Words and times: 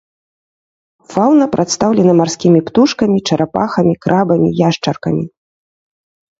Фаўна 1.13 1.45
прадстаўлена 1.55 2.13
марскімі 2.23 2.59
птушкамі, 2.71 3.19
чарапахамі, 3.29 3.93
крабамі, 4.07 4.49
яшчаркамі. 4.67 5.25